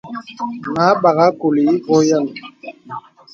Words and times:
Mə 0.75 0.83
a 0.91 0.93
bagha 1.01 1.27
kùlì 1.39 1.63
ìvɔ̄ɔ̄ 1.77 2.05
yəm. 2.09 2.25